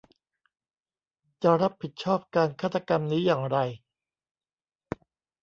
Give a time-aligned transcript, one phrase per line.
[1.43, 3.57] จะรับผิดชอบการฆาตกรรมนี้อย่างไร?